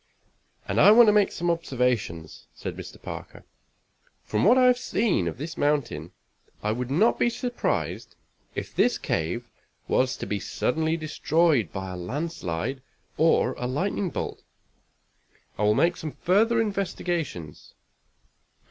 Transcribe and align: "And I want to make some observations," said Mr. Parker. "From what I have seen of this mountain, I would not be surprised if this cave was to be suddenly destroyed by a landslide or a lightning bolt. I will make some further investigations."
"And 0.67 0.81
I 0.81 0.89
want 0.89 1.05
to 1.09 1.13
make 1.13 1.31
some 1.31 1.51
observations," 1.51 2.47
said 2.55 2.75
Mr. 2.75 2.99
Parker. 2.99 3.43
"From 4.23 4.43
what 4.45 4.57
I 4.57 4.65
have 4.65 4.79
seen 4.79 5.27
of 5.27 5.37
this 5.37 5.57
mountain, 5.57 6.11
I 6.63 6.71
would 6.71 6.89
not 6.89 7.19
be 7.19 7.29
surprised 7.29 8.15
if 8.55 8.73
this 8.75 8.97
cave 8.97 9.47
was 9.87 10.17
to 10.17 10.25
be 10.25 10.39
suddenly 10.39 10.97
destroyed 10.97 11.71
by 11.71 11.91
a 11.91 11.97
landslide 11.97 12.81
or 13.15 13.53
a 13.59 13.67
lightning 13.67 14.09
bolt. 14.09 14.41
I 15.59 15.65
will 15.65 15.75
make 15.75 15.95
some 15.97 16.13
further 16.13 16.59
investigations." 16.59 17.75